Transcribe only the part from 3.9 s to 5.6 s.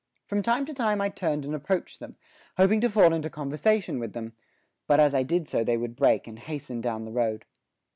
with them; but as I did